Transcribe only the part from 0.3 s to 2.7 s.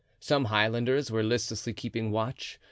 Highlanders were listlessly keeping watch.